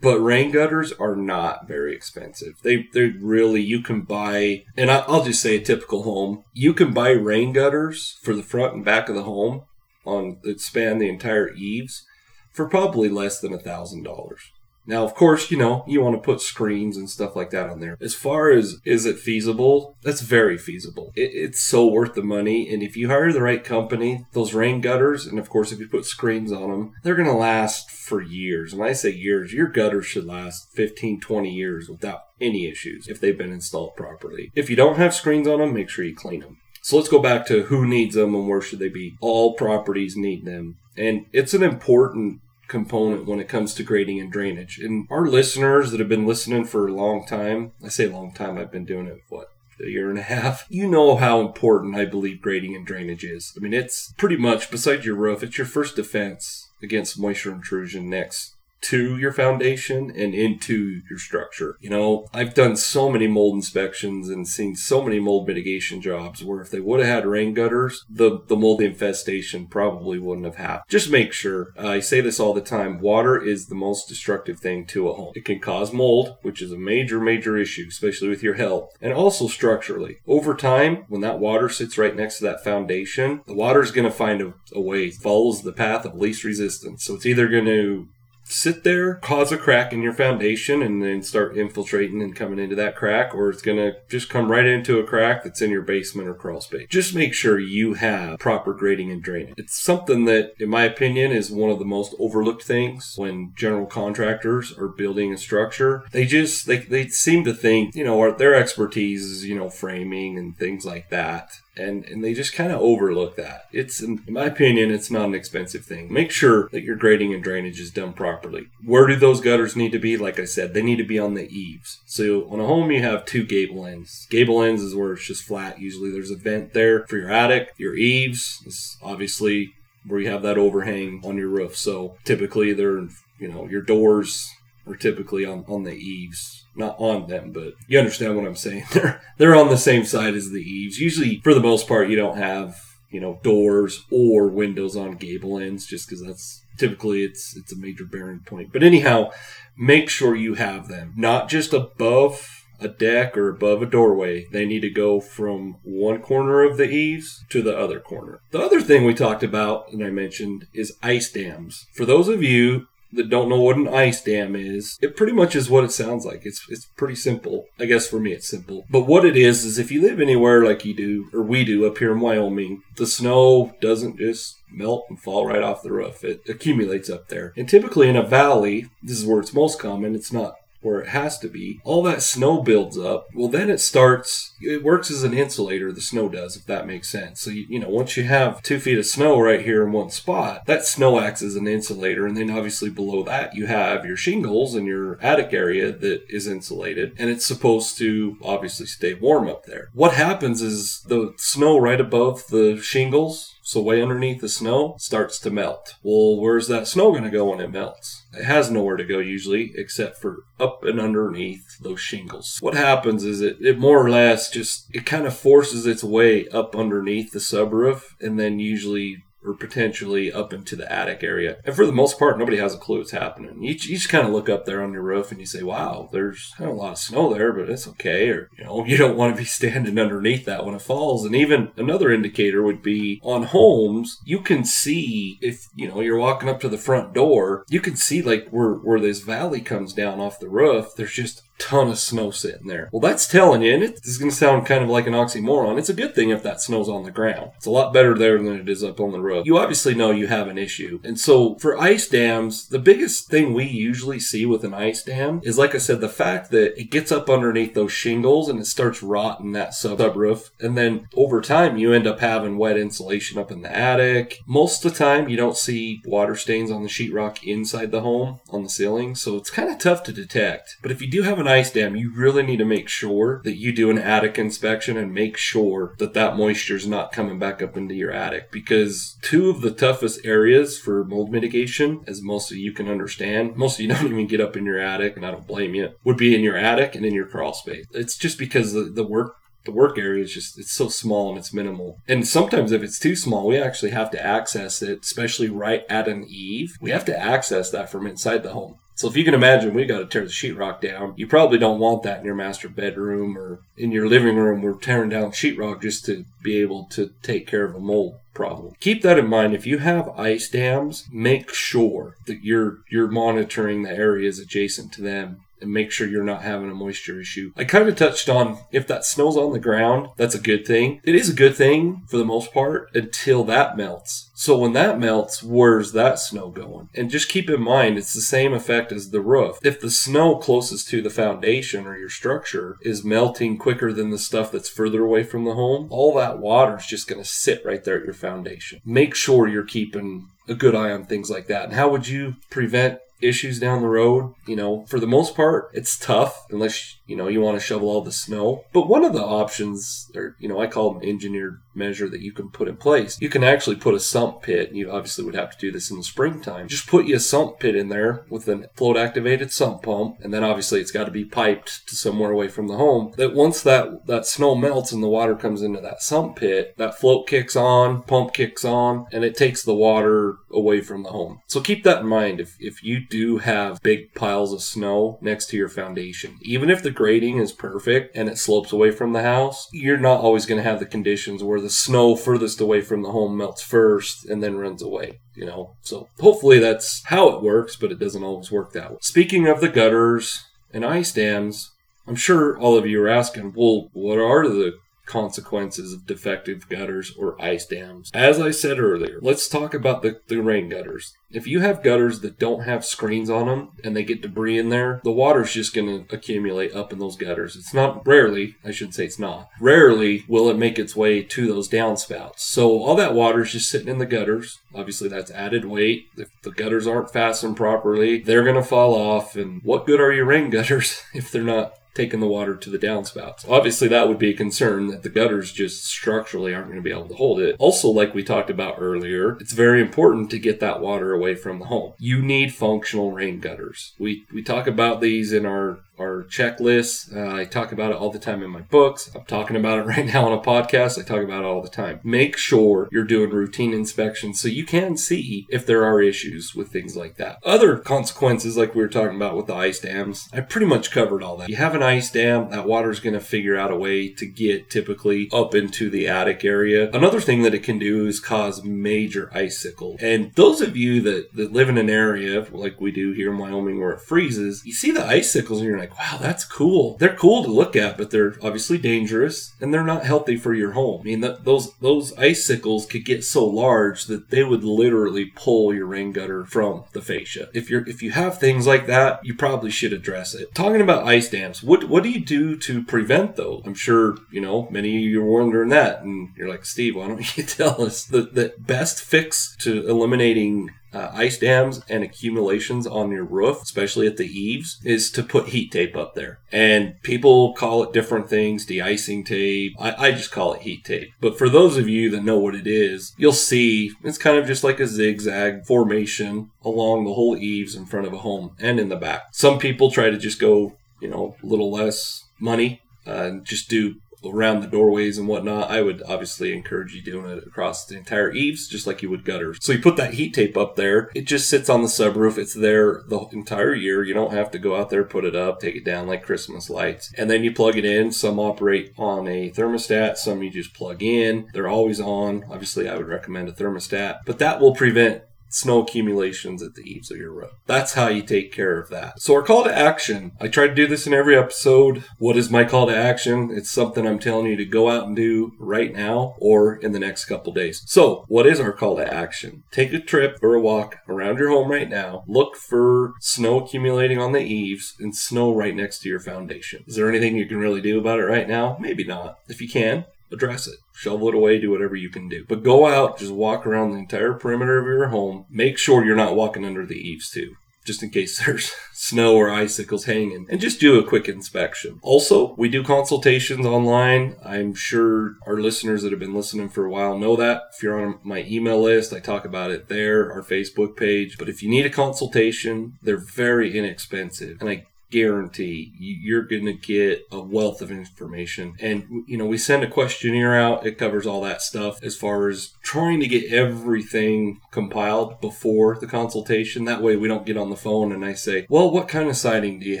But 0.02 0.18
rain 0.18 0.50
gutters 0.50 0.92
are 0.92 1.14
not 1.14 1.68
very 1.68 1.94
expensive. 1.94 2.54
They 2.62 2.88
they 2.92 3.06
really 3.20 3.62
you 3.62 3.82
can 3.82 4.02
buy, 4.02 4.64
and 4.76 4.90
I'll 4.90 5.24
just 5.24 5.40
say 5.40 5.56
a 5.56 5.60
typical 5.60 6.02
home. 6.02 6.42
You 6.52 6.74
can 6.74 6.92
buy 6.92 7.10
rain 7.10 7.52
gutters 7.52 8.18
for 8.20 8.34
the 8.34 8.42
front 8.42 8.74
and 8.74 8.84
back 8.84 9.08
of 9.08 9.14
the 9.14 9.22
home 9.22 9.62
on 10.04 10.38
that 10.42 10.60
span 10.60 10.98
the 10.98 11.08
entire 11.08 11.54
eaves 11.54 12.04
for 12.52 12.68
probably 12.68 13.08
less 13.08 13.40
than 13.40 13.54
a 13.54 13.58
thousand 13.58 14.02
dollars. 14.02 14.50
Now, 14.86 15.04
of 15.04 15.14
course, 15.14 15.50
you 15.50 15.56
know, 15.56 15.84
you 15.86 16.00
want 16.00 16.16
to 16.16 16.20
put 16.20 16.40
screens 16.40 16.96
and 16.96 17.08
stuff 17.08 17.36
like 17.36 17.50
that 17.50 17.70
on 17.70 17.80
there. 17.80 17.96
As 18.00 18.14
far 18.14 18.50
as 18.50 18.78
is 18.84 19.06
it 19.06 19.18
feasible, 19.18 19.96
that's 20.02 20.22
very 20.22 20.58
feasible. 20.58 21.12
It, 21.14 21.30
it's 21.34 21.60
so 21.60 21.86
worth 21.86 22.14
the 22.14 22.22
money. 22.22 22.72
And 22.72 22.82
if 22.82 22.96
you 22.96 23.08
hire 23.08 23.32
the 23.32 23.42
right 23.42 23.62
company, 23.62 24.26
those 24.32 24.54
rain 24.54 24.80
gutters, 24.80 25.26
and 25.26 25.38
of 25.38 25.48
course, 25.48 25.72
if 25.72 25.78
you 25.78 25.88
put 25.88 26.04
screens 26.04 26.52
on 26.52 26.70
them, 26.70 26.92
they're 27.02 27.14
going 27.14 27.28
to 27.28 27.34
last 27.34 27.90
for 27.90 28.20
years. 28.20 28.74
When 28.74 28.88
I 28.88 28.92
say 28.92 29.10
years, 29.10 29.52
your 29.52 29.68
gutters 29.68 30.06
should 30.06 30.26
last 30.26 30.68
15, 30.72 31.20
20 31.20 31.50
years 31.50 31.88
without 31.88 32.22
any 32.40 32.66
issues 32.66 33.06
if 33.06 33.20
they've 33.20 33.38
been 33.38 33.52
installed 33.52 33.94
properly. 33.96 34.50
If 34.54 34.68
you 34.68 34.76
don't 34.76 34.96
have 34.96 35.14
screens 35.14 35.46
on 35.46 35.60
them, 35.60 35.74
make 35.74 35.88
sure 35.88 36.04
you 36.04 36.14
clean 36.14 36.40
them. 36.40 36.58
So 36.82 36.96
let's 36.96 37.08
go 37.08 37.20
back 37.20 37.46
to 37.46 37.64
who 37.64 37.86
needs 37.86 38.16
them 38.16 38.34
and 38.34 38.48
where 38.48 38.60
should 38.60 38.80
they 38.80 38.88
be. 38.88 39.16
All 39.20 39.54
properties 39.54 40.16
need 40.16 40.44
them. 40.44 40.78
And 40.96 41.26
it's 41.32 41.54
an 41.54 41.62
important 41.62 42.40
component 42.72 43.26
when 43.26 43.38
it 43.38 43.48
comes 43.48 43.74
to 43.74 43.82
grading 43.84 44.18
and 44.18 44.32
drainage. 44.32 44.78
And 44.78 45.06
our 45.10 45.26
listeners 45.26 45.90
that 45.90 46.00
have 46.00 46.08
been 46.08 46.26
listening 46.26 46.64
for 46.64 46.88
a 46.88 46.92
long 46.92 47.26
time, 47.26 47.72
I 47.84 47.88
say 47.88 48.08
long 48.08 48.32
time, 48.32 48.56
I've 48.56 48.72
been 48.72 48.86
doing 48.86 49.06
it, 49.06 49.18
what, 49.28 49.50
a 49.78 49.88
year 49.88 50.08
and 50.08 50.18
a 50.18 50.22
half. 50.22 50.64
You 50.70 50.88
know 50.88 51.16
how 51.16 51.40
important 51.40 51.94
I 51.94 52.06
believe 52.06 52.40
grading 52.40 52.74
and 52.74 52.86
drainage 52.86 53.24
is. 53.24 53.52
I 53.56 53.60
mean, 53.60 53.74
it's 53.74 54.14
pretty 54.16 54.36
much, 54.36 54.70
besides 54.70 55.04
your 55.04 55.16
roof, 55.16 55.42
it's 55.42 55.58
your 55.58 55.66
first 55.66 55.96
defense 55.96 56.70
against 56.82 57.20
moisture 57.20 57.52
intrusion 57.52 58.08
next 58.08 58.56
to 58.82 59.16
your 59.16 59.32
foundation 59.32 60.10
and 60.10 60.34
into 60.34 61.00
your 61.08 61.18
structure. 61.18 61.76
You 61.80 61.90
know, 61.90 62.28
I've 62.32 62.54
done 62.54 62.76
so 62.76 63.10
many 63.10 63.26
mold 63.26 63.54
inspections 63.54 64.28
and 64.28 64.46
seen 64.46 64.74
so 64.76 65.02
many 65.02 65.20
mold 65.20 65.46
mitigation 65.46 66.00
jobs 66.00 66.44
where 66.44 66.60
if 66.60 66.70
they 66.70 66.80
would 66.80 67.00
have 67.00 67.08
had 67.08 67.26
rain 67.26 67.54
gutters, 67.54 68.04
the, 68.08 68.40
the 68.48 68.56
mold 68.56 68.80
infestation 68.80 69.66
probably 69.66 70.18
wouldn't 70.18 70.46
have 70.46 70.56
happened. 70.56 70.84
Just 70.88 71.10
make 71.10 71.32
sure, 71.32 71.72
uh, 71.78 71.88
I 71.88 72.00
say 72.00 72.20
this 72.20 72.40
all 72.40 72.54
the 72.54 72.60
time, 72.60 73.00
water 73.00 73.40
is 73.40 73.66
the 73.66 73.74
most 73.74 74.08
destructive 74.08 74.58
thing 74.58 74.86
to 74.86 75.08
a 75.08 75.14
home. 75.14 75.32
It 75.34 75.44
can 75.44 75.60
cause 75.60 75.92
mold, 75.92 76.36
which 76.42 76.60
is 76.60 76.72
a 76.72 76.78
major, 76.78 77.20
major 77.20 77.56
issue, 77.56 77.86
especially 77.88 78.28
with 78.28 78.42
your 78.42 78.54
health, 78.54 78.90
and 79.00 79.12
also 79.12 79.46
structurally. 79.46 80.16
Over 80.26 80.54
time, 80.54 81.04
when 81.08 81.20
that 81.20 81.38
water 81.38 81.68
sits 81.68 81.98
right 81.98 82.16
next 82.16 82.38
to 82.38 82.44
that 82.44 82.64
foundation, 82.64 83.42
the 83.46 83.54
water 83.54 83.82
is 83.82 83.92
going 83.92 84.10
to 84.10 84.16
find 84.16 84.40
a, 84.40 84.54
a 84.72 84.80
way, 84.80 85.10
follows 85.10 85.62
the 85.62 85.72
path 85.72 86.04
of 86.04 86.14
least 86.14 86.44
resistance. 86.44 87.04
So 87.04 87.14
it's 87.14 87.26
either 87.26 87.48
going 87.48 87.66
to 87.66 88.08
sit 88.44 88.84
there, 88.84 89.14
cause 89.16 89.52
a 89.52 89.56
crack 89.56 89.92
in 89.92 90.02
your 90.02 90.12
foundation, 90.12 90.82
and 90.82 91.02
then 91.02 91.22
start 91.22 91.56
infiltrating 91.56 92.22
and 92.22 92.36
coming 92.36 92.58
into 92.58 92.76
that 92.76 92.96
crack, 92.96 93.34
or 93.34 93.50
it's 93.50 93.62
going 93.62 93.78
to 93.78 93.96
just 94.08 94.28
come 94.28 94.50
right 94.50 94.66
into 94.66 94.98
a 94.98 95.04
crack 95.04 95.44
that's 95.44 95.62
in 95.62 95.70
your 95.70 95.82
basement 95.82 96.28
or 96.28 96.34
crawl 96.34 96.60
space. 96.60 96.88
Just 96.88 97.14
make 97.14 97.34
sure 97.34 97.58
you 97.58 97.94
have 97.94 98.38
proper 98.38 98.74
grading 98.74 99.10
and 99.10 99.22
draining. 99.22 99.54
It's 99.56 99.80
something 99.80 100.24
that, 100.26 100.54
in 100.58 100.68
my 100.68 100.84
opinion, 100.84 101.32
is 101.32 101.50
one 101.50 101.70
of 101.70 101.78
the 101.78 101.84
most 101.84 102.14
overlooked 102.18 102.62
things 102.62 103.14
when 103.16 103.52
general 103.56 103.86
contractors 103.86 104.76
are 104.76 104.88
building 104.88 105.32
a 105.32 105.38
structure. 105.38 106.04
They 106.12 106.26
just, 106.26 106.66
they, 106.66 106.78
they 106.78 107.08
seem 107.08 107.44
to 107.44 107.54
think, 107.54 107.94
you 107.94 108.04
know, 108.04 108.32
their 108.32 108.54
expertise 108.54 109.24
is, 109.24 109.44
you 109.44 109.56
know, 109.56 109.70
framing 109.70 110.38
and 110.38 110.56
things 110.56 110.84
like 110.84 111.10
that 111.10 111.52
and 111.76 112.04
and 112.04 112.22
they 112.22 112.34
just 112.34 112.54
kind 112.54 112.72
of 112.72 112.80
overlook 112.80 113.36
that. 113.36 113.66
It's 113.72 114.02
in 114.02 114.22
my 114.28 114.44
opinion, 114.44 114.90
it's 114.90 115.10
not 115.10 115.26
an 115.26 115.34
expensive 115.34 115.84
thing. 115.84 116.12
Make 116.12 116.30
sure 116.30 116.68
that 116.72 116.82
your 116.82 116.96
grading 116.96 117.32
and 117.32 117.42
drainage 117.42 117.80
is 117.80 117.90
done 117.90 118.12
properly. 118.12 118.68
Where 118.84 119.06
do 119.06 119.16
those 119.16 119.40
gutters 119.40 119.76
need 119.76 119.92
to 119.92 119.98
be? 119.98 120.16
Like 120.16 120.38
I 120.38 120.44
said, 120.44 120.74
they 120.74 120.82
need 120.82 120.96
to 120.96 121.04
be 121.04 121.18
on 121.18 121.34
the 121.34 121.48
eaves. 121.48 122.00
So 122.06 122.48
on 122.50 122.60
a 122.60 122.66
home, 122.66 122.90
you 122.90 123.02
have 123.02 123.24
two 123.24 123.44
gable 123.44 123.86
ends. 123.86 124.26
Gable 124.30 124.62
ends 124.62 124.82
is 124.82 124.94
where 124.94 125.12
it's 125.14 125.26
just 125.26 125.44
flat. 125.44 125.80
Usually, 125.80 126.10
there's 126.10 126.30
a 126.30 126.36
vent 126.36 126.72
there 126.72 127.06
for 127.06 127.16
your 127.16 127.30
attic. 127.30 127.72
Your 127.78 127.94
eaves 127.94 128.62
is 128.66 128.98
obviously 129.02 129.72
where 130.06 130.20
you 130.20 130.30
have 130.30 130.42
that 130.42 130.58
overhang 130.58 131.22
on 131.24 131.36
your 131.36 131.48
roof. 131.48 131.76
So 131.76 132.16
typically, 132.24 132.72
they're 132.72 133.08
you 133.38 133.48
know 133.48 133.66
your 133.66 133.82
doors 133.82 134.50
are 134.86 134.96
typically 134.96 135.44
on 135.44 135.64
on 135.68 135.84
the 135.84 135.94
eaves 135.94 136.62
not 136.74 136.96
on 136.98 137.26
them, 137.26 137.52
but 137.52 137.74
you 137.86 137.98
understand 137.98 138.36
what 138.36 138.46
I'm 138.46 138.56
saying. 138.56 138.84
They're 138.92 139.22
they're 139.38 139.54
on 139.54 139.68
the 139.68 139.76
same 139.76 140.04
side 140.04 140.34
as 140.34 140.50
the 140.50 140.62
eaves. 140.62 140.98
Usually, 140.98 141.40
for 141.40 141.54
the 141.54 141.60
most 141.60 141.86
part, 141.86 142.08
you 142.08 142.16
don't 142.16 142.36
have 142.36 142.76
you 143.10 143.20
know 143.20 143.40
doors 143.42 144.04
or 144.10 144.48
windows 144.48 144.96
on 144.96 145.16
gable 145.16 145.58
ends, 145.58 145.86
just 145.86 146.08
because 146.08 146.24
that's 146.24 146.64
typically 146.78 147.24
it's 147.24 147.56
it's 147.56 147.72
a 147.72 147.76
major 147.76 148.04
bearing 148.04 148.40
point. 148.40 148.72
But 148.72 148.82
anyhow, 148.82 149.30
make 149.76 150.08
sure 150.08 150.34
you 150.34 150.54
have 150.54 150.88
them, 150.88 151.12
not 151.16 151.48
just 151.48 151.72
above 151.72 152.64
a 152.80 152.88
deck 152.88 153.36
or 153.36 153.48
above 153.48 153.80
a 153.80 153.86
doorway. 153.86 154.46
They 154.50 154.66
need 154.66 154.80
to 154.80 154.90
go 154.90 155.20
from 155.20 155.76
one 155.84 156.20
corner 156.20 156.64
of 156.64 156.76
the 156.76 156.90
eaves 156.90 157.44
to 157.50 157.62
the 157.62 157.78
other 157.78 158.00
corner. 158.00 158.40
The 158.50 158.60
other 158.60 158.80
thing 158.80 159.04
we 159.04 159.14
talked 159.14 159.44
about 159.44 159.92
and 159.92 160.04
I 160.04 160.10
mentioned 160.10 160.66
is 160.74 160.96
ice 161.00 161.30
dams. 161.30 161.86
For 161.94 162.04
those 162.04 162.26
of 162.26 162.42
you 162.42 162.88
that 163.12 163.28
don't 163.28 163.48
know 163.48 163.60
what 163.60 163.76
an 163.76 163.88
ice 163.88 164.22
dam 164.22 164.56
is, 164.56 164.98
it 165.02 165.16
pretty 165.16 165.32
much 165.32 165.54
is 165.54 165.70
what 165.70 165.84
it 165.84 165.92
sounds 165.92 166.24
like. 166.24 166.42
It's 166.44 166.64
it's 166.68 166.86
pretty 166.96 167.14
simple. 167.14 167.66
I 167.78 167.86
guess 167.86 168.06
for 168.08 168.18
me 168.20 168.32
it's 168.32 168.48
simple. 168.48 168.84
But 168.90 169.06
what 169.06 169.24
it 169.24 169.36
is 169.36 169.64
is 169.64 169.78
if 169.78 169.90
you 169.90 170.02
live 170.02 170.20
anywhere 170.20 170.64
like 170.64 170.84
you 170.84 170.94
do 170.94 171.28
or 171.32 171.42
we 171.42 171.64
do 171.64 171.86
up 171.86 171.98
here 171.98 172.12
in 172.12 172.20
Wyoming, 172.20 172.82
the 172.96 173.06
snow 173.06 173.74
doesn't 173.80 174.18
just 174.18 174.58
melt 174.70 175.04
and 175.08 175.20
fall 175.20 175.46
right 175.46 175.62
off 175.62 175.82
the 175.82 175.92
roof. 175.92 176.24
It 176.24 176.48
accumulates 176.48 177.10
up 177.10 177.28
there. 177.28 177.52
And 177.56 177.68
typically 177.68 178.08
in 178.08 178.16
a 178.16 178.22
valley, 178.22 178.88
this 179.02 179.18
is 179.18 179.26
where 179.26 179.40
it's 179.40 179.52
most 179.52 179.78
common. 179.78 180.14
It's 180.14 180.32
not 180.32 180.54
where 180.82 181.00
it 181.00 181.08
has 181.08 181.38
to 181.38 181.48
be, 181.48 181.80
all 181.84 182.02
that 182.02 182.22
snow 182.22 182.62
builds 182.62 182.98
up. 182.98 183.28
Well, 183.34 183.48
then 183.48 183.70
it 183.70 183.78
starts, 183.78 184.54
it 184.60 184.82
works 184.82 185.10
as 185.10 185.22
an 185.22 185.34
insulator, 185.34 185.92
the 185.92 186.00
snow 186.00 186.28
does, 186.28 186.56
if 186.56 186.66
that 186.66 186.86
makes 186.86 187.08
sense. 187.08 187.40
So, 187.40 187.50
you, 187.50 187.66
you 187.68 187.78
know, 187.78 187.88
once 187.88 188.16
you 188.16 188.24
have 188.24 188.62
two 188.62 188.78
feet 188.78 188.98
of 188.98 189.06
snow 189.06 189.40
right 189.40 189.62
here 189.62 189.84
in 189.84 189.92
one 189.92 190.10
spot, 190.10 190.66
that 190.66 190.84
snow 190.84 191.20
acts 191.20 191.42
as 191.42 191.56
an 191.56 191.66
insulator. 191.66 192.26
And 192.26 192.36
then 192.36 192.50
obviously 192.50 192.90
below 192.90 193.22
that, 193.24 193.54
you 193.54 193.66
have 193.66 194.04
your 194.04 194.16
shingles 194.16 194.74
and 194.74 194.86
your 194.86 195.18
attic 195.22 195.52
area 195.52 195.92
that 195.92 196.22
is 196.28 196.46
insulated. 196.46 197.14
And 197.18 197.30
it's 197.30 197.46
supposed 197.46 197.98
to 197.98 198.36
obviously 198.42 198.86
stay 198.86 199.14
warm 199.14 199.48
up 199.48 199.66
there. 199.66 199.88
What 199.92 200.14
happens 200.14 200.62
is 200.62 201.02
the 201.08 201.34
snow 201.36 201.78
right 201.78 202.00
above 202.00 202.46
the 202.48 202.80
shingles 202.80 203.58
so 203.72 203.82
way 203.82 204.02
underneath 204.02 204.40
the 204.40 204.48
snow 204.48 204.96
starts 204.98 205.38
to 205.40 205.50
melt. 205.50 205.96
Well, 206.02 206.40
where's 206.40 206.68
that 206.68 206.86
snow 206.86 207.10
going 207.10 207.24
to 207.24 207.30
go 207.30 207.50
when 207.50 207.60
it 207.60 207.70
melts? 207.70 208.22
It 208.32 208.44
has 208.44 208.70
nowhere 208.70 208.96
to 208.96 209.04
go 209.04 209.18
usually 209.18 209.72
except 209.74 210.18
for 210.18 210.44
up 210.60 210.84
and 210.84 211.00
underneath 211.00 211.78
those 211.80 212.00
shingles. 212.00 212.58
What 212.60 212.74
happens 212.74 213.24
is 213.24 213.40
it, 213.40 213.56
it 213.60 213.78
more 213.78 214.04
or 214.04 214.10
less 214.10 214.50
just, 214.50 214.86
it 214.94 215.06
kind 215.06 215.26
of 215.26 215.36
forces 215.36 215.86
its 215.86 216.04
way 216.04 216.48
up 216.48 216.76
underneath 216.76 217.32
the 217.32 217.38
subroof 217.38 218.02
and 218.20 218.38
then 218.38 218.58
usually 218.58 219.24
or 219.44 219.54
potentially 219.54 220.32
up 220.32 220.52
into 220.52 220.76
the 220.76 220.90
attic 220.90 221.22
area. 221.22 221.56
And 221.64 221.74
for 221.74 221.86
the 221.86 221.92
most 221.92 222.18
part, 222.18 222.38
nobody 222.38 222.58
has 222.58 222.74
a 222.74 222.78
clue 222.78 222.98
what's 222.98 223.10
happening. 223.10 223.62
You, 223.62 223.70
you 223.70 223.96
just 223.96 224.08
kind 224.08 224.26
of 224.26 224.32
look 224.32 224.48
up 224.48 224.64
there 224.64 224.82
on 224.82 224.92
your 224.92 225.02
roof 225.02 225.30
and 225.30 225.40
you 225.40 225.46
say, 225.46 225.62
wow, 225.62 226.08
there's 226.12 226.52
kind 226.56 226.70
of 226.70 226.76
a 226.76 226.78
lot 226.78 226.92
of 226.92 226.98
snow 226.98 227.32
there, 227.32 227.52
but 227.52 227.68
it's 227.68 227.88
okay. 227.88 228.28
Or, 228.30 228.48
you 228.56 228.64
know, 228.64 228.84
you 228.86 228.96
don't 228.96 229.16
want 229.16 229.34
to 229.34 229.40
be 229.40 229.46
standing 229.46 229.98
underneath 229.98 230.44
that 230.44 230.64
when 230.64 230.74
it 230.74 230.82
falls. 230.82 231.24
And 231.24 231.34
even 231.34 231.72
another 231.76 232.10
indicator 232.10 232.62
would 232.62 232.82
be 232.82 233.20
on 233.22 233.44
homes, 233.44 234.20
you 234.24 234.40
can 234.40 234.64
see 234.64 235.38
if, 235.40 235.68
you 235.74 235.88
know, 235.88 236.00
you're 236.00 236.18
walking 236.18 236.48
up 236.48 236.60
to 236.60 236.68
the 236.68 236.78
front 236.78 237.12
door, 237.12 237.64
you 237.68 237.80
can 237.80 237.96
see 237.96 238.22
like 238.22 238.48
where, 238.50 238.72
where 238.72 239.00
this 239.00 239.20
valley 239.20 239.60
comes 239.60 239.92
down 239.92 240.20
off 240.20 240.40
the 240.40 240.48
roof. 240.48 240.94
There's 240.96 241.12
just 241.12 241.42
ton 241.58 241.88
of 241.88 241.98
snow 241.98 242.30
sitting 242.30 242.66
there. 242.66 242.88
Well, 242.92 243.00
that's 243.00 243.26
telling 243.26 243.62
you, 243.62 243.74
and 243.74 243.82
it, 243.82 243.96
this 243.96 244.08
is 244.08 244.18
going 244.18 244.30
to 244.30 244.36
sound 244.36 244.66
kind 244.66 244.82
of 244.82 244.90
like 244.90 245.06
an 245.06 245.14
oxymoron. 245.14 245.78
It's 245.78 245.88
a 245.88 245.94
good 245.94 246.14
thing 246.14 246.30
if 246.30 246.42
that 246.42 246.60
snow's 246.60 246.88
on 246.88 247.04
the 247.04 247.10
ground. 247.10 247.52
It's 247.56 247.66
a 247.66 247.70
lot 247.70 247.92
better 247.92 248.14
there 248.16 248.38
than 248.38 248.60
it 248.60 248.68
is 248.68 248.82
up 248.82 249.00
on 249.00 249.12
the 249.12 249.20
roof. 249.20 249.46
You 249.46 249.58
obviously 249.58 249.94
know 249.94 250.10
you 250.10 250.26
have 250.26 250.48
an 250.48 250.58
issue. 250.58 251.00
And 251.04 251.18
so 251.18 251.56
for 251.56 251.78
ice 251.78 252.08
dams, 252.08 252.68
the 252.68 252.78
biggest 252.78 253.28
thing 253.28 253.54
we 253.54 253.64
usually 253.64 254.20
see 254.20 254.46
with 254.46 254.64
an 254.64 254.74
ice 254.74 255.02
dam 255.02 255.40
is, 255.44 255.58
like 255.58 255.74
I 255.74 255.78
said, 255.78 256.00
the 256.00 256.08
fact 256.08 256.50
that 256.50 256.78
it 256.78 256.90
gets 256.90 257.12
up 257.12 257.30
underneath 257.30 257.74
those 257.74 257.92
shingles 257.92 258.48
and 258.48 258.58
it 258.58 258.66
starts 258.66 259.02
rotting 259.02 259.52
that 259.52 259.74
sub 259.74 260.00
roof. 260.16 260.50
And 260.60 260.76
then 260.76 261.08
over 261.14 261.40
time, 261.40 261.76
you 261.76 261.92
end 261.92 262.06
up 262.06 262.20
having 262.20 262.58
wet 262.58 262.76
insulation 262.76 263.38
up 263.38 263.50
in 263.50 263.62
the 263.62 263.74
attic. 263.74 264.40
Most 264.46 264.84
of 264.84 264.92
the 264.92 264.98
time, 264.98 265.28
you 265.28 265.36
don't 265.36 265.56
see 265.56 266.02
water 266.04 266.34
stains 266.34 266.70
on 266.70 266.82
the 266.82 266.88
sheetrock 266.88 267.42
inside 267.44 267.90
the 267.90 268.00
home 268.00 268.40
on 268.50 268.62
the 268.62 268.68
ceiling. 268.68 269.14
So 269.14 269.36
it's 269.36 269.50
kind 269.50 269.70
of 269.70 269.78
tough 269.78 270.02
to 270.04 270.12
detect. 270.12 270.76
But 270.82 270.90
if 270.90 271.00
you 271.00 271.10
do 271.10 271.22
have 271.22 271.38
an 271.42 271.48
ice 271.48 271.70
dam, 271.70 271.96
you 271.96 272.12
really 272.14 272.42
need 272.42 272.56
to 272.56 272.64
make 272.64 272.88
sure 272.88 273.42
that 273.44 273.56
you 273.56 273.72
do 273.72 273.90
an 273.90 273.98
attic 273.98 274.38
inspection 274.38 274.96
and 274.96 275.12
make 275.12 275.36
sure 275.36 275.94
that 275.98 276.14
that 276.14 276.36
moisture 276.36 276.76
is 276.76 276.86
not 276.86 277.12
coming 277.12 277.38
back 277.38 277.60
up 277.60 277.76
into 277.76 277.94
your 277.94 278.10
attic. 278.10 278.50
Because 278.50 279.18
two 279.20 279.50
of 279.50 279.60
the 279.60 279.70
toughest 279.70 280.24
areas 280.24 280.78
for 280.78 281.04
mold 281.04 281.30
mitigation, 281.30 282.02
as 282.06 282.22
most 282.22 282.50
of 282.50 282.56
you 282.56 282.72
can 282.72 282.88
understand, 282.88 283.56
most 283.56 283.74
of 283.74 283.80
you 283.80 283.88
don't 283.94 284.06
even 284.06 284.26
get 284.26 284.40
up 284.40 284.56
in 284.56 284.64
your 284.64 284.80
attic, 284.80 285.16
and 285.16 285.26
I 285.26 285.30
don't 285.30 285.46
blame 285.46 285.74
you, 285.74 285.90
would 286.04 286.16
be 286.16 286.34
in 286.34 286.40
your 286.40 286.56
attic 286.56 286.94
and 286.94 287.04
in 287.04 287.12
your 287.12 287.26
crawl 287.26 287.52
space. 287.52 287.84
It's 287.92 288.16
just 288.16 288.38
because 288.38 288.72
the, 288.72 288.84
the 288.84 289.04
work 289.04 289.36
the 289.64 289.70
work 289.70 289.96
area 289.96 290.24
is 290.24 290.34
just 290.34 290.58
it's 290.58 290.72
so 290.72 290.88
small 290.88 291.28
and 291.28 291.38
it's 291.38 291.54
minimal. 291.54 291.98
And 292.08 292.26
sometimes 292.26 292.72
if 292.72 292.82
it's 292.82 292.98
too 292.98 293.14
small 293.14 293.46
we 293.46 293.58
actually 293.58 293.90
have 293.90 294.10
to 294.10 294.24
access 294.24 294.82
it 294.82 295.00
especially 295.02 295.48
right 295.48 295.84
at 295.88 296.08
an 296.08 296.24
eave 296.28 296.76
we 296.80 296.90
have 296.90 297.04
to 297.04 297.18
access 297.18 297.70
that 297.70 297.90
from 297.90 298.06
inside 298.06 298.42
the 298.42 298.52
home 298.52 298.76
so 298.94 299.08
if 299.08 299.16
you 299.16 299.24
can 299.24 299.34
imagine, 299.34 299.74
we 299.74 299.84
got 299.84 299.98
to 299.98 300.06
tear 300.06 300.24
the 300.24 300.30
sheetrock 300.30 300.80
down. 300.80 301.14
You 301.16 301.26
probably 301.26 301.58
don't 301.58 301.80
want 301.80 302.02
that 302.02 302.20
in 302.20 302.24
your 302.24 302.34
master 302.34 302.68
bedroom 302.68 303.36
or 303.36 303.60
in 303.76 303.90
your 303.90 304.06
living 304.06 304.36
room. 304.36 304.62
We're 304.62 304.74
tearing 304.74 305.10
down 305.10 305.32
sheetrock 305.32 305.82
just 305.82 306.04
to 306.06 306.24
be 306.42 306.58
able 306.58 306.84
to 306.92 307.12
take 307.22 307.46
care 307.46 307.64
of 307.64 307.74
a 307.74 307.80
mold 307.80 308.16
problem. 308.34 308.74
Keep 308.80 309.02
that 309.02 309.18
in 309.18 309.26
mind. 309.26 309.54
If 309.54 309.66
you 309.66 309.78
have 309.78 310.08
ice 310.10 310.48
dams, 310.48 311.08
make 311.12 311.52
sure 311.52 312.16
that 312.26 312.44
you're 312.44 312.78
you're 312.90 313.08
monitoring 313.08 313.82
the 313.82 313.90
areas 313.90 314.38
adjacent 314.38 314.92
to 314.94 315.02
them 315.02 315.42
and 315.62 315.72
make 315.72 315.90
sure 315.90 316.06
you're 316.06 316.24
not 316.24 316.42
having 316.42 316.70
a 316.70 316.74
moisture 316.74 317.20
issue. 317.20 317.52
I 317.56 317.64
kind 317.64 317.88
of 317.88 317.96
touched 317.96 318.28
on 318.28 318.58
if 318.70 318.86
that 318.88 319.04
snow's 319.04 319.36
on 319.36 319.52
the 319.52 319.58
ground, 319.58 320.08
that's 320.16 320.34
a 320.34 320.40
good 320.40 320.66
thing. 320.66 321.00
It 321.04 321.14
is 321.14 321.30
a 321.30 321.34
good 321.34 321.56
thing 321.56 322.02
for 322.08 322.18
the 322.18 322.24
most 322.24 322.52
part 322.52 322.90
until 322.94 323.44
that 323.44 323.76
melts. 323.76 324.30
So 324.34 324.58
when 324.58 324.72
that 324.72 324.98
melts, 324.98 325.42
where's 325.42 325.92
that 325.92 326.18
snow 326.18 326.50
going? 326.50 326.88
And 326.94 327.10
just 327.10 327.28
keep 327.28 327.48
in 327.48 327.62
mind, 327.62 327.96
it's 327.96 328.12
the 328.12 328.20
same 328.20 328.52
effect 328.52 328.90
as 328.90 329.10
the 329.10 329.20
roof. 329.20 329.58
If 329.62 329.80
the 329.80 329.90
snow 329.90 330.36
closest 330.36 330.88
to 330.88 331.00
the 331.00 331.10
foundation 331.10 331.86
or 331.86 331.96
your 331.96 332.08
structure 332.08 332.76
is 332.82 333.04
melting 333.04 333.58
quicker 333.58 333.92
than 333.92 334.10
the 334.10 334.18
stuff 334.18 334.50
that's 334.50 334.68
further 334.68 335.04
away 335.04 335.22
from 335.22 335.44
the 335.44 335.54
home, 335.54 335.86
all 335.90 336.12
that 336.16 336.38
water 336.38 336.76
is 336.76 336.86
just 336.86 337.06
going 337.06 337.22
to 337.22 337.28
sit 337.28 337.64
right 337.64 337.84
there 337.84 337.98
at 337.98 338.04
your 338.04 338.14
foundation. 338.14 338.80
Make 338.84 339.14
sure 339.14 339.46
you're 339.46 339.62
keeping 339.62 340.28
a 340.48 340.54
good 340.54 340.74
eye 340.74 340.90
on 340.90 341.04
things 341.04 341.30
like 341.30 341.46
that. 341.46 341.66
And 341.66 341.74
how 341.74 341.88
would 341.90 342.08
you 342.08 342.34
prevent 342.50 342.98
issues 343.22 343.58
down 343.58 343.82
the 343.82 343.88
road. 343.88 344.34
You 344.46 344.56
know, 344.56 344.84
for 344.86 345.00
the 345.00 345.06
most 345.06 345.34
part, 345.34 345.70
it's 345.72 345.98
tough 345.98 346.46
unless, 346.50 346.98
you 347.06 347.16
know, 347.16 347.28
you 347.28 347.40
want 347.40 347.58
to 347.58 347.64
shovel 347.64 347.88
all 347.88 348.02
the 348.02 348.12
snow. 348.12 348.64
But 348.72 348.88
one 348.88 349.04
of 349.04 349.12
the 349.12 349.24
options, 349.24 350.10
or, 350.14 350.36
you 350.38 350.48
know, 350.48 350.60
I 350.60 350.66
call 350.66 350.92
them 350.92 351.02
engineered 351.08 351.60
measure 351.74 352.08
that 352.08 352.20
you 352.20 352.32
can 352.32 352.50
put 352.50 352.68
in 352.68 352.76
place. 352.76 353.18
You 353.20 353.28
can 353.28 353.44
actually 353.44 353.76
put 353.76 353.94
a 353.94 354.00
sump 354.00 354.42
pit, 354.42 354.68
and 354.68 354.76
you 354.76 354.90
obviously 354.90 355.24
would 355.24 355.34
have 355.34 355.52
to 355.52 355.58
do 355.58 355.72
this 355.72 355.90
in 355.90 355.96
the 355.96 356.02
springtime. 356.02 356.68
Just 356.68 356.86
put 356.86 357.06
you 357.06 357.16
a 357.16 357.20
sump 357.20 357.60
pit 357.60 357.76
in 357.76 357.88
there 357.88 358.24
with 358.28 358.48
a 358.48 358.68
float 358.74 358.96
activated 358.96 359.52
sump 359.52 359.82
pump, 359.82 360.16
and 360.22 360.32
then 360.32 360.44
obviously 360.44 360.80
it's 360.80 360.90
got 360.90 361.04
to 361.04 361.10
be 361.10 361.24
piped 361.24 361.88
to 361.88 361.96
somewhere 361.96 362.30
away 362.30 362.48
from 362.48 362.68
the 362.68 362.76
home. 362.76 363.12
That 363.16 363.34
once 363.34 363.62
that, 363.62 364.06
that 364.06 364.26
snow 364.26 364.54
melts 364.54 364.92
and 364.92 365.02
the 365.02 365.08
water 365.08 365.34
comes 365.34 365.62
into 365.62 365.80
that 365.80 366.02
sump 366.02 366.36
pit, 366.36 366.74
that 366.76 366.98
float 366.98 367.26
kicks 367.26 367.56
on, 367.56 368.02
pump 368.02 368.34
kicks 368.34 368.64
on, 368.64 369.06
and 369.12 369.24
it 369.24 369.36
takes 369.36 369.62
the 369.62 369.74
water 369.74 370.36
away 370.50 370.80
from 370.80 371.02
the 371.02 371.10
home. 371.10 371.40
So 371.46 371.60
keep 371.60 371.84
that 371.84 372.00
in 372.00 372.06
mind 372.06 372.40
if, 372.40 372.56
if 372.58 372.82
you 372.82 373.00
do 373.12 373.38
have 373.38 373.82
big 373.82 374.14
piles 374.14 374.52
of 374.52 374.62
snow 374.62 375.18
next 375.20 375.46
to 375.50 375.56
your 375.56 375.68
foundation. 375.68 376.38
Even 376.42 376.70
if 376.70 376.82
the 376.82 376.90
grading 376.90 377.38
is 377.38 377.52
perfect 377.52 378.16
and 378.16 378.28
it 378.28 378.38
slopes 378.38 378.72
away 378.72 378.90
from 378.90 379.12
the 379.12 379.22
house, 379.22 379.68
you're 379.72 379.98
not 379.98 380.20
always 380.20 380.46
going 380.46 380.58
to 380.58 380.68
have 380.68 380.80
the 380.80 380.86
conditions 380.86 381.44
where 381.44 381.60
the 381.60 381.70
snow 381.70 382.16
furthest 382.16 382.60
away 382.60 382.80
from 382.80 383.02
the 383.02 383.12
home 383.12 383.36
melts 383.36 383.62
first 383.62 384.24
and 384.24 384.42
then 384.42 384.56
runs 384.56 384.82
away 384.82 385.20
you 385.34 385.46
know. 385.46 385.76
So 385.82 386.08
hopefully 386.20 386.58
that's 386.58 387.02
how 387.06 387.28
it 387.30 387.42
works, 387.42 387.76
but 387.76 387.92
it 387.92 387.98
doesn't 387.98 388.22
always 388.22 388.50
work 388.50 388.72
that 388.72 388.90
way. 388.90 388.98
Speaking 389.00 389.46
of 389.46 389.60
the 389.60 389.68
gutters 389.68 390.44
and 390.72 390.84
ice 390.84 391.12
dams, 391.12 391.70
I'm 392.06 392.16
sure 392.16 392.58
all 392.58 392.76
of 392.76 392.86
you 392.86 393.02
are 393.02 393.08
asking, 393.08 393.52
well, 393.56 393.88
what 393.92 394.18
are 394.18 394.48
the 394.48 394.74
consequences 395.06 395.92
of 395.92 396.06
defective 396.06 396.68
gutters 396.68 397.14
or 397.16 397.40
ice 397.42 397.66
dams. 397.66 398.10
As 398.14 398.40
I 398.40 398.50
said 398.50 398.78
earlier, 398.78 399.18
let's 399.20 399.48
talk 399.48 399.74
about 399.74 400.02
the, 400.02 400.20
the 400.28 400.40
rain 400.40 400.68
gutters. 400.68 401.16
If 401.30 401.46
you 401.46 401.60
have 401.60 401.82
gutters 401.82 402.20
that 402.20 402.38
don't 402.38 402.64
have 402.64 402.84
screens 402.84 403.30
on 403.30 403.46
them 403.46 403.70
and 403.82 403.96
they 403.96 404.04
get 404.04 404.20
debris 404.20 404.58
in 404.58 404.68
there, 404.68 405.00
the 405.02 405.10
water's 405.10 405.52
just 405.52 405.74
going 405.74 406.06
to 406.06 406.14
accumulate 406.14 406.74
up 406.74 406.92
in 406.92 406.98
those 406.98 407.16
gutters. 407.16 407.56
It's 407.56 407.72
not 407.72 408.06
rarely, 408.06 408.56
I 408.64 408.70
should 408.70 408.94
say 408.94 409.06
it's 409.06 409.18
not, 409.18 409.48
rarely 409.58 410.24
will 410.28 410.50
it 410.50 410.58
make 410.58 410.78
its 410.78 410.94
way 410.94 411.22
to 411.22 411.46
those 411.46 411.68
downspouts. 411.68 412.40
So 412.40 412.82
all 412.82 412.94
that 412.96 413.14
water 413.14 413.42
is 413.42 413.52
just 413.52 413.70
sitting 413.70 413.88
in 413.88 413.98
the 413.98 414.06
gutters. 414.06 414.58
Obviously, 414.74 415.08
that's 415.08 415.30
added 415.30 415.64
weight. 415.64 416.06
If 416.16 416.28
the 416.42 416.50
gutters 416.50 416.86
aren't 416.86 417.12
fastened 417.12 417.56
properly, 417.56 418.20
they're 418.20 418.44
going 418.44 418.56
to 418.56 418.62
fall 418.62 418.94
off. 418.94 419.36
And 419.36 419.62
what 419.62 419.86
good 419.86 420.00
are 420.00 420.12
your 420.12 420.26
rain 420.26 420.50
gutters 420.50 421.02
if 421.14 421.30
they're 421.30 421.42
not 421.42 421.74
taking 421.94 422.20
the 422.20 422.26
water 422.26 422.56
to 422.56 422.70
the 422.70 422.78
downspouts. 422.78 423.48
Obviously, 423.48 423.88
that 423.88 424.08
would 424.08 424.18
be 424.18 424.30
a 424.30 424.36
concern 424.36 424.88
that 424.88 425.02
the 425.02 425.08
gutters 425.08 425.52
just 425.52 425.84
structurally 425.84 426.54
aren't 426.54 426.68
going 426.68 426.78
to 426.78 426.82
be 426.82 426.90
able 426.90 427.08
to 427.08 427.14
hold 427.14 427.40
it. 427.40 427.56
Also, 427.58 427.88
like 427.88 428.14
we 428.14 428.22
talked 428.22 428.50
about 428.50 428.76
earlier, 428.78 429.36
it's 429.40 429.52
very 429.52 429.80
important 429.80 430.30
to 430.30 430.38
get 430.38 430.60
that 430.60 430.80
water 430.80 431.12
away 431.12 431.34
from 431.34 431.58
the 431.58 431.66
home. 431.66 431.94
You 431.98 432.22
need 432.22 432.54
functional 432.54 433.12
rain 433.12 433.40
gutters. 433.40 433.92
We 433.98 434.24
we 434.32 434.42
talk 434.42 434.66
about 434.66 435.00
these 435.00 435.32
in 435.32 435.46
our 435.46 435.80
our 435.98 436.24
checklists. 436.24 437.14
Uh, 437.14 437.36
I 437.36 437.44
talk 437.44 437.72
about 437.72 437.90
it 437.90 437.96
all 437.96 438.10
the 438.10 438.18
time 438.18 438.42
in 438.42 438.50
my 438.50 438.60
books. 438.62 439.10
I'm 439.14 439.24
talking 439.24 439.56
about 439.56 439.78
it 439.78 439.82
right 439.86 440.06
now 440.06 440.26
on 440.26 440.32
a 440.32 440.40
podcast. 440.40 440.98
I 440.98 441.02
talk 441.02 441.22
about 441.22 441.44
it 441.44 441.46
all 441.46 441.62
the 441.62 441.68
time. 441.68 442.00
Make 442.02 442.36
sure 442.36 442.88
you're 442.90 443.04
doing 443.04 443.30
routine 443.30 443.72
inspections 443.72 444.40
so 444.40 444.48
you 444.48 444.64
can 444.64 444.96
see 444.96 445.46
if 445.50 445.66
there 445.66 445.84
are 445.84 446.00
issues 446.00 446.54
with 446.54 446.68
things 446.68 446.96
like 446.96 447.16
that. 447.16 447.38
Other 447.44 447.76
consequences, 447.78 448.56
like 448.56 448.74
we 448.74 448.82
were 448.82 448.88
talking 448.88 449.16
about 449.16 449.36
with 449.36 449.46
the 449.46 449.54
ice 449.54 449.80
dams, 449.80 450.28
I 450.32 450.40
pretty 450.40 450.66
much 450.66 450.90
covered 450.90 451.22
all 451.22 451.36
that. 451.38 451.48
You 451.48 451.56
have 451.56 451.74
an 451.74 451.82
ice 451.82 452.10
dam, 452.10 452.50
that 452.50 452.66
water's 452.66 453.00
going 453.00 453.14
to 453.14 453.20
figure 453.20 453.56
out 453.56 453.70
a 453.70 453.76
way 453.76 454.08
to 454.08 454.26
get 454.26 454.70
typically 454.70 455.28
up 455.32 455.54
into 455.54 455.90
the 455.90 456.08
attic 456.08 456.44
area. 456.44 456.90
Another 456.92 457.20
thing 457.20 457.42
that 457.42 457.54
it 457.54 457.62
can 457.62 457.78
do 457.78 458.06
is 458.06 458.20
cause 458.20 458.64
major 458.64 459.30
icicle. 459.34 459.96
And 460.00 460.32
those 460.34 460.60
of 460.60 460.76
you 460.76 461.00
that, 461.02 461.34
that 461.34 461.52
live 461.52 461.68
in 461.68 461.78
an 461.78 461.90
area 461.90 462.46
like 462.50 462.80
we 462.80 462.90
do 462.90 463.12
here 463.12 463.32
in 463.32 463.38
Wyoming 463.38 463.80
where 463.80 463.92
it 463.92 464.00
freezes, 464.00 464.64
you 464.64 464.72
see 464.72 464.90
the 464.90 465.04
icicles 465.04 465.60
and 465.60 465.68
you're 465.68 465.78
like, 465.82 465.98
wow, 465.98 466.16
that's 466.20 466.44
cool. 466.44 466.96
They're 466.98 467.16
cool 467.16 467.42
to 467.42 467.50
look 467.50 467.74
at, 467.74 467.96
but 467.96 468.10
they're 468.10 468.36
obviously 468.42 468.78
dangerous 468.78 469.52
and 469.60 469.72
they're 469.72 469.82
not 469.82 470.04
healthy 470.04 470.36
for 470.36 470.54
your 470.54 470.72
home. 470.72 471.00
I 471.00 471.04
mean, 471.04 471.20
that, 471.20 471.44
those 471.44 471.74
those 471.78 472.16
icicles 472.16 472.86
could 472.86 473.04
get 473.04 473.24
so 473.24 473.44
large 473.44 474.06
that 474.06 474.30
they 474.30 474.44
would 474.44 474.62
literally 474.64 475.26
pull 475.26 475.74
your 475.74 475.86
rain 475.86 476.12
gutter 476.12 476.44
from 476.44 476.84
the 476.92 477.02
fascia. 477.02 477.48
If 477.52 477.68
you're 477.68 477.86
if 477.88 478.02
you 478.02 478.12
have 478.12 478.38
things 478.38 478.66
like 478.66 478.86
that, 478.86 479.24
you 479.24 479.34
probably 479.34 479.70
should 479.70 479.92
address 479.92 480.34
it. 480.34 480.54
Talking 480.54 480.80
about 480.80 481.06
ice 481.06 481.28
dams, 481.28 481.62
what 481.62 481.88
what 481.88 482.02
do 482.02 482.10
you 482.10 482.24
do 482.24 482.56
to 482.58 482.84
prevent 482.84 483.36
those? 483.36 483.62
I'm 483.64 483.74
sure 483.74 484.16
you 484.30 484.40
know 484.40 484.68
many 484.70 484.96
of 484.96 485.02
you 485.02 485.22
are 485.22 485.42
wondering 485.42 485.70
that, 485.70 486.02
and 486.02 486.28
you're 486.36 486.48
like, 486.48 486.64
Steve, 486.64 486.96
why 486.96 487.08
don't 487.08 487.36
you 487.36 487.42
tell 487.58 487.82
us 487.82 488.04
the 488.04 488.22
the 488.22 488.54
best 488.58 489.02
fix 489.02 489.56
to 489.60 489.86
eliminating 489.88 490.70
uh, 490.92 491.10
ice 491.12 491.38
dams 491.38 491.82
and 491.88 492.02
accumulations 492.02 492.86
on 492.86 493.10
your 493.10 493.24
roof, 493.24 493.62
especially 493.62 494.06
at 494.06 494.16
the 494.16 494.26
eaves, 494.26 494.80
is 494.84 495.10
to 495.12 495.22
put 495.22 495.48
heat 495.48 495.72
tape 495.72 495.96
up 495.96 496.14
there. 496.14 496.40
And 496.50 497.00
people 497.02 497.54
call 497.54 497.82
it 497.82 497.92
different 497.92 498.28
things, 498.28 498.66
de-icing 498.66 499.24
tape. 499.24 499.74
I, 499.78 500.08
I 500.08 500.12
just 500.12 500.32
call 500.32 500.54
it 500.54 500.62
heat 500.62 500.84
tape. 500.84 501.10
But 501.20 501.38
for 501.38 501.48
those 501.48 501.76
of 501.76 501.88
you 501.88 502.10
that 502.10 502.24
know 502.24 502.38
what 502.38 502.54
it 502.54 502.66
is, 502.66 503.12
you'll 503.16 503.32
see 503.32 503.92
it's 504.02 504.18
kind 504.18 504.38
of 504.38 504.46
just 504.46 504.64
like 504.64 504.80
a 504.80 504.86
zigzag 504.86 505.64
formation 505.66 506.50
along 506.64 507.04
the 507.04 507.14
whole 507.14 507.36
eaves 507.36 507.74
in 507.74 507.86
front 507.86 508.06
of 508.06 508.12
a 508.12 508.18
home 508.18 508.56
and 508.60 508.78
in 508.78 508.88
the 508.88 508.96
back. 508.96 509.22
Some 509.32 509.58
people 509.58 509.90
try 509.90 510.10
to 510.10 510.18
just 510.18 510.40
go, 510.40 510.76
you 511.00 511.08
know, 511.08 511.36
a 511.42 511.46
little 511.46 511.70
less 511.70 512.24
money 512.38 512.82
uh, 513.06 513.30
just 513.42 513.68
do 513.68 513.96
around 514.24 514.60
the 514.60 514.66
doorways 514.66 515.18
and 515.18 515.28
whatnot, 515.28 515.70
I 515.70 515.82
would 515.82 516.02
obviously 516.02 516.52
encourage 516.52 516.94
you 516.94 517.02
doing 517.02 517.30
it 517.30 517.46
across 517.46 517.84
the 517.84 517.96
entire 517.96 518.32
eaves, 518.32 518.68
just 518.68 518.86
like 518.86 519.02
you 519.02 519.10
would 519.10 519.24
gutters. 519.24 519.58
So 519.60 519.72
you 519.72 519.78
put 519.78 519.96
that 519.96 520.14
heat 520.14 520.34
tape 520.34 520.56
up 520.56 520.76
there. 520.76 521.10
It 521.14 521.26
just 521.26 521.48
sits 521.48 521.68
on 521.68 521.82
the 521.82 521.88
subroof. 521.88 522.38
It's 522.38 522.54
there 522.54 523.02
the 523.08 523.26
entire 523.32 523.74
year. 523.74 524.04
You 524.04 524.14
don't 524.14 524.32
have 524.32 524.50
to 524.52 524.58
go 524.58 524.76
out 524.76 524.90
there, 524.90 525.04
put 525.04 525.24
it 525.24 525.36
up, 525.36 525.60
take 525.60 525.76
it 525.76 525.84
down 525.84 526.06
like 526.06 526.22
Christmas 526.22 526.70
lights. 526.70 527.12
And 527.16 527.30
then 527.30 527.44
you 527.44 527.52
plug 527.52 527.76
it 527.76 527.84
in. 527.84 528.12
Some 528.12 528.38
operate 528.38 528.92
on 528.96 529.28
a 529.28 529.50
thermostat. 529.50 530.16
Some 530.16 530.42
you 530.42 530.50
just 530.50 530.74
plug 530.74 531.02
in. 531.02 531.48
They're 531.52 531.68
always 531.68 532.00
on. 532.00 532.44
Obviously, 532.50 532.88
I 532.88 532.96
would 532.96 533.08
recommend 533.08 533.48
a 533.48 533.52
thermostat, 533.52 534.20
but 534.26 534.38
that 534.38 534.60
will 534.60 534.74
prevent 534.74 535.22
snow 535.54 535.82
accumulations 535.82 536.62
at 536.62 536.74
the 536.74 536.82
eaves 536.82 537.10
of 537.10 537.18
your 537.18 537.32
roof. 537.32 537.50
That's 537.66 537.94
how 537.94 538.08
you 538.08 538.22
take 538.22 538.52
care 538.52 538.78
of 538.78 538.88
that. 538.90 539.20
So 539.20 539.34
our 539.34 539.42
call 539.42 539.64
to 539.64 539.76
action, 539.76 540.32
I 540.40 540.48
try 540.48 540.66
to 540.66 540.74
do 540.74 540.86
this 540.86 541.06
in 541.06 541.14
every 541.14 541.36
episode. 541.36 542.04
What 542.18 542.36
is 542.36 542.50
my 542.50 542.64
call 542.64 542.86
to 542.86 542.96
action? 542.96 543.50
It's 543.52 543.70
something 543.70 544.06
I'm 544.06 544.18
telling 544.18 544.46
you 544.46 544.56
to 544.56 544.64
go 544.64 544.90
out 544.90 545.06
and 545.06 545.16
do 545.16 545.52
right 545.58 545.92
now 545.92 546.34
or 546.38 546.76
in 546.76 546.92
the 546.92 546.98
next 546.98 547.26
couple 547.26 547.52
days. 547.52 547.82
So 547.86 548.24
what 548.28 548.46
is 548.46 548.60
our 548.60 548.72
call 548.72 548.96
to 548.96 549.12
action? 549.12 549.64
Take 549.70 549.92
a 549.92 550.00
trip 550.00 550.38
or 550.42 550.54
a 550.54 550.60
walk 550.60 550.98
around 551.08 551.38
your 551.38 551.50
home 551.50 551.70
right 551.70 551.88
now. 551.88 552.24
Look 552.26 552.56
for 552.56 553.12
snow 553.20 553.60
accumulating 553.60 554.18
on 554.18 554.32
the 554.32 554.40
eaves 554.40 554.94
and 554.98 555.14
snow 555.14 555.54
right 555.54 555.74
next 555.74 556.00
to 556.00 556.08
your 556.08 556.20
foundation. 556.20 556.84
Is 556.86 556.96
there 556.96 557.08
anything 557.08 557.36
you 557.36 557.46
can 557.46 557.58
really 557.58 557.80
do 557.80 557.98
about 557.98 558.18
it 558.18 558.24
right 558.24 558.48
now? 558.48 558.76
Maybe 558.80 559.04
not. 559.04 559.36
If 559.48 559.60
you 559.60 559.68
can, 559.68 560.04
address 560.32 560.66
it. 560.66 560.78
Shovel 560.94 561.28
it 561.28 561.34
away, 561.34 561.60
do 561.60 561.70
whatever 561.70 561.96
you 561.96 562.10
can 562.10 562.28
do. 562.28 562.44
But 562.48 562.62
go 562.62 562.86
out, 562.86 563.18
just 563.18 563.32
walk 563.32 563.66
around 563.66 563.90
the 563.90 563.98
entire 563.98 564.34
perimeter 564.34 564.78
of 564.78 564.86
your 564.86 565.08
home. 565.08 565.46
Make 565.50 565.78
sure 565.78 566.04
you're 566.04 566.16
not 566.16 566.36
walking 566.36 566.64
under 566.64 566.86
the 566.86 566.96
eaves 566.96 567.30
too. 567.30 567.54
Just 567.84 568.02
in 568.02 568.10
case 568.10 568.38
there's 568.46 568.72
snow 568.92 569.34
or 569.34 569.50
icicles 569.50 570.04
hanging, 570.04 570.46
and 570.48 570.60
just 570.60 570.78
do 570.78 570.98
a 570.98 571.06
quick 571.06 571.28
inspection. 571.28 571.98
Also, 572.02 572.54
we 572.54 572.68
do 572.68 572.84
consultations 572.84 573.66
online. 573.66 574.36
I'm 574.44 574.74
sure 574.74 575.34
our 575.46 575.56
listeners 575.56 576.02
that 576.02 576.12
have 576.12 576.20
been 576.20 576.34
listening 576.34 576.68
for 576.68 576.84
a 576.84 576.90
while 576.90 577.18
know 577.18 577.34
that. 577.36 577.62
If 577.74 577.82
you're 577.82 578.00
on 578.00 578.20
my 578.22 578.44
email 578.44 578.80
list, 578.80 579.12
I 579.12 579.18
talk 579.18 579.44
about 579.44 579.72
it 579.72 579.88
there, 579.88 580.32
our 580.32 580.42
Facebook 580.42 580.96
page. 580.96 581.36
But 581.38 581.48
if 581.48 581.62
you 581.62 581.68
need 581.68 581.84
a 581.84 581.90
consultation, 581.90 582.98
they're 583.02 583.16
very 583.16 583.76
inexpensive. 583.76 584.58
And 584.60 584.70
I 584.70 584.86
guarantee 585.12 585.92
you're 585.98 586.42
going 586.42 586.64
to 586.64 586.72
get 586.72 587.26
a 587.30 587.40
wealth 587.40 587.82
of 587.82 587.90
information. 587.90 588.74
And, 588.80 589.24
you 589.26 589.36
know, 589.36 589.46
we 589.46 589.58
send 589.58 589.84
a 589.84 589.90
questionnaire 589.90 590.58
out. 590.58 590.86
It 590.86 590.98
covers 590.98 591.26
all 591.26 591.42
that 591.42 591.62
stuff 591.62 592.02
as 592.02 592.16
far 592.16 592.48
as 592.48 592.72
trying 592.82 593.20
to 593.20 593.28
get 593.28 593.52
everything 593.52 594.60
compiled 594.70 595.40
before 595.40 595.96
the 596.00 596.06
consultation. 596.06 596.86
That 596.86 597.02
way 597.02 597.16
we 597.16 597.28
don't 597.28 597.46
get 597.46 597.56
on 597.56 597.70
the 597.70 597.76
phone 597.76 598.10
and 598.10 598.24
I 598.24 598.32
say, 598.32 598.66
well, 598.68 598.90
what 598.90 599.08
kind 599.08 599.28
of 599.28 599.36
siding 599.36 599.78
do 599.78 599.86
you 599.86 600.00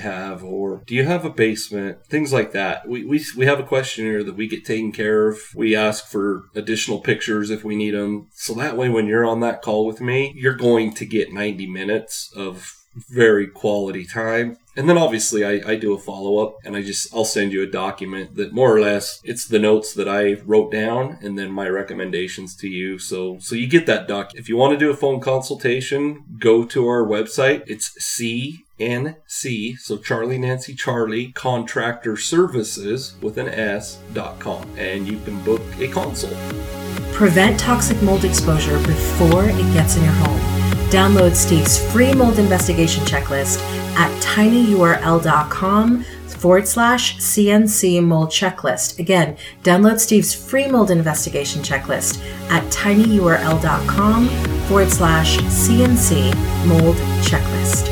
have? 0.00 0.42
Or 0.42 0.82
do 0.86 0.94
you 0.94 1.04
have 1.04 1.24
a 1.24 1.30
basement? 1.30 2.06
Things 2.06 2.32
like 2.32 2.52
that. 2.52 2.88
We, 2.88 3.04
we, 3.04 3.24
we 3.36 3.46
have 3.46 3.60
a 3.60 3.64
questionnaire 3.64 4.24
that 4.24 4.36
we 4.36 4.48
get 4.48 4.64
taken 4.64 4.92
care 4.92 5.28
of. 5.28 5.38
We 5.54 5.76
ask 5.76 6.06
for 6.06 6.44
additional 6.54 7.00
pictures 7.00 7.50
if 7.50 7.62
we 7.62 7.76
need 7.76 7.94
them. 7.94 8.28
So 8.32 8.54
that 8.54 8.76
way 8.76 8.88
when 8.88 9.06
you're 9.06 9.26
on 9.26 9.40
that 9.40 9.62
call 9.62 9.86
with 9.86 10.00
me, 10.00 10.32
you're 10.34 10.56
going 10.56 10.94
to 10.94 11.04
get 11.04 11.32
90 11.32 11.66
minutes 11.66 12.32
of 12.34 12.81
very 12.94 13.46
quality 13.46 14.04
time. 14.04 14.58
And 14.76 14.88
then 14.88 14.96
obviously 14.96 15.44
I, 15.44 15.72
I 15.72 15.76
do 15.76 15.92
a 15.92 15.98
follow 15.98 16.38
up 16.38 16.56
and 16.64 16.74
I 16.76 16.82
just 16.82 17.14
I'll 17.14 17.26
send 17.26 17.52
you 17.52 17.62
a 17.62 17.66
document 17.66 18.36
that 18.36 18.52
more 18.52 18.74
or 18.74 18.80
less 18.80 19.20
it's 19.22 19.46
the 19.46 19.58
notes 19.58 19.92
that 19.94 20.08
I 20.08 20.34
wrote 20.46 20.72
down 20.72 21.18
and 21.20 21.38
then 21.38 21.50
my 21.50 21.68
recommendations 21.68 22.56
to 22.56 22.68
you. 22.68 22.98
So 22.98 23.38
so 23.38 23.54
you 23.54 23.66
get 23.66 23.86
that 23.86 24.08
doc. 24.08 24.32
If 24.34 24.48
you 24.48 24.56
want 24.56 24.72
to 24.72 24.78
do 24.78 24.90
a 24.90 24.96
phone 24.96 25.20
consultation, 25.20 26.24
go 26.38 26.64
to 26.64 26.86
our 26.88 27.04
website. 27.04 27.64
It's 27.66 27.90
CNC, 28.00 29.78
so 29.78 29.98
Charlie 29.98 30.38
Nancy 30.38 30.74
Charlie 30.74 31.32
Contractor 31.32 32.16
Services 32.16 33.16
with 33.20 33.36
an 33.36 33.48
S 33.48 33.98
dot 34.14 34.38
com 34.38 34.66
and 34.78 35.06
you 35.06 35.18
can 35.20 35.42
book 35.44 35.62
a 35.78 35.88
consult. 35.88 36.36
Prevent 37.12 37.60
toxic 37.60 38.00
mold 38.02 38.24
exposure 38.24 38.78
before 38.86 39.44
it 39.44 39.74
gets 39.74 39.96
in 39.96 40.04
your 40.04 40.14
home 40.14 40.51
Download 40.92 41.34
Steve's 41.34 41.82
free 41.90 42.12
mold 42.12 42.38
investigation 42.38 43.02
checklist 43.06 43.62
at 43.96 44.10
tinyurl.com 44.22 46.02
forward 46.02 46.68
slash 46.68 47.16
CNC 47.16 48.04
mold 48.04 48.28
checklist. 48.28 48.98
Again, 48.98 49.38
download 49.62 50.00
Steve's 50.00 50.34
free 50.34 50.68
mold 50.68 50.90
investigation 50.90 51.62
checklist 51.62 52.22
at 52.50 52.62
tinyurl.com 52.70 54.28
forward 54.66 54.90
slash 54.90 55.38
CNC 55.38 56.34
mold 56.66 56.96
checklist. 57.22 57.91